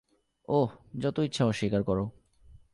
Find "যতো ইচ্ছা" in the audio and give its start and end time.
0.99-1.45